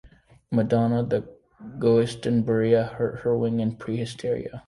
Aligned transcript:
Madonna 0.49 1.03
the 1.03 1.29
"Geosternbergia" 1.77 2.91
hurt 2.93 3.19
her 3.19 3.37
wing 3.37 3.59
in 3.59 3.75
"Prehysteria! 3.77 4.59